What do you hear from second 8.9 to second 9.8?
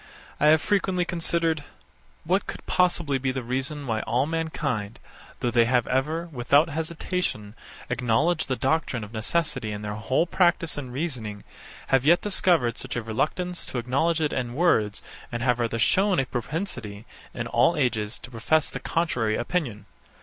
of necessity